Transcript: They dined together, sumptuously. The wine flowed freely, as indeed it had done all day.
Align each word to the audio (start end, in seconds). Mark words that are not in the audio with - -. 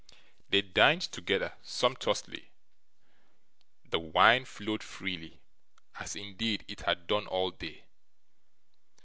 They 0.49 0.63
dined 0.63 1.03
together, 1.03 1.53
sumptuously. 1.61 2.49
The 3.85 3.99
wine 3.99 4.45
flowed 4.45 4.81
freely, 4.81 5.43
as 5.99 6.15
indeed 6.15 6.65
it 6.67 6.81
had 6.81 7.05
done 7.05 7.27
all 7.27 7.51
day. 7.51 7.83